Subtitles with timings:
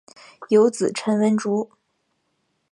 [0.49, 1.69] 有子陈文烛。